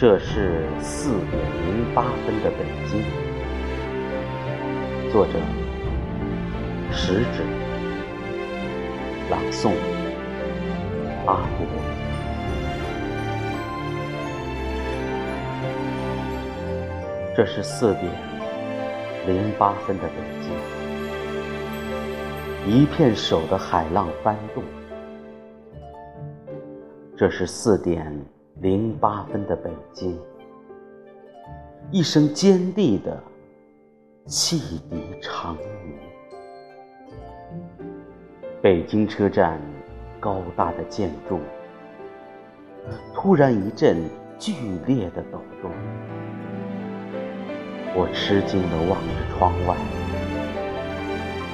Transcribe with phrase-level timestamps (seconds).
[0.00, 1.32] 这是四点
[1.66, 3.02] 零八分的北京。
[5.10, 5.32] 作者：
[6.92, 7.42] 食指。
[9.28, 9.72] 朗诵：
[11.26, 11.66] 阿国。
[17.36, 18.04] 这是四点
[19.26, 20.52] 零八分的北京，
[22.72, 24.62] 一片手的海浪翻动。
[27.16, 28.16] 这是四点
[28.60, 30.18] 零八分的北京，
[31.92, 33.22] 一声尖利的
[34.26, 35.94] 汽笛长鸣。
[38.60, 39.60] 北京车站
[40.18, 41.38] 高大的建筑
[43.14, 43.96] 突然一阵
[44.40, 44.52] 剧
[44.86, 45.70] 烈的抖动，
[47.94, 49.76] 我吃惊地望着窗外，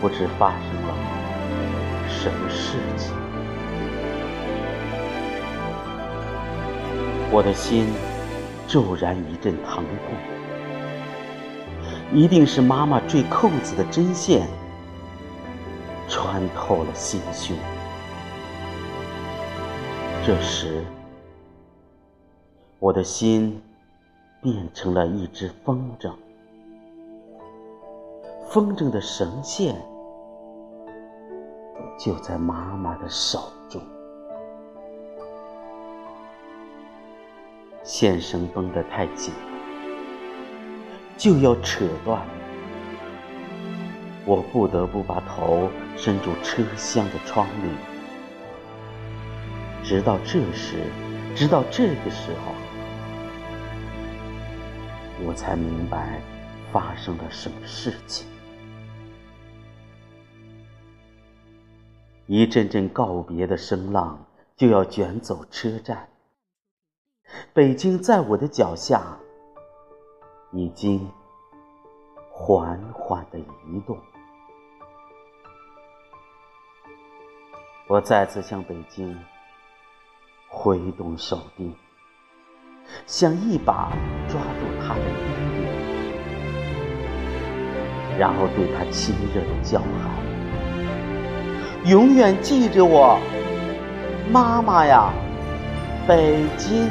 [0.00, 0.94] 不知发生了
[2.08, 3.27] 什么事情。
[7.30, 7.86] 我的心
[8.66, 10.16] 骤然一阵疼痛，
[12.12, 14.48] 一定是妈妈坠扣子的针线
[16.08, 17.54] 穿透了心胸。
[20.24, 20.82] 这时，
[22.78, 23.62] 我的心
[24.40, 26.10] 变成了一只风筝，
[28.48, 29.76] 风筝的绳线
[31.98, 33.82] 就在妈妈的手中。
[37.88, 39.32] 线绳绷得太紧，
[41.16, 42.22] 就要扯断。
[44.26, 47.70] 我不得不把头伸入车厢的窗里。
[49.82, 50.84] 直到这时，
[51.34, 52.52] 直到这个时候，
[55.24, 56.20] 我才明白
[56.70, 58.26] 发生了什么事情。
[62.26, 64.22] 一阵阵告别的声浪
[64.58, 66.06] 就要卷走车站。
[67.58, 69.02] 北京在我的脚下，
[70.52, 71.10] 已经
[72.30, 73.98] 缓缓的移动。
[77.88, 79.18] 我再次向北京
[80.48, 81.74] 挥动手臂，
[83.06, 83.90] 想一把
[84.28, 85.24] 抓住他的衣
[85.56, 85.66] 领，
[88.20, 89.90] 然后对他亲热的叫喊
[91.90, 93.18] ：“永远记着我，
[94.30, 95.12] 妈妈呀，
[96.06, 96.88] 北京！”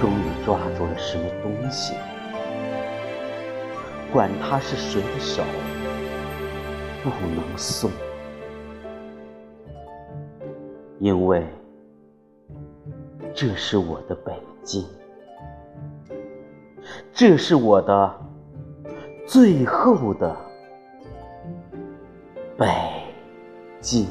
[0.00, 1.94] 终于抓住了什么东西，
[4.12, 5.42] 管他是谁的手，
[7.02, 7.90] 不能松，
[11.00, 11.44] 因为
[13.34, 14.32] 这是我的北
[14.62, 14.86] 京，
[17.12, 18.20] 这是我的
[19.26, 20.36] 最后的
[22.56, 22.66] 北
[23.80, 24.06] 京。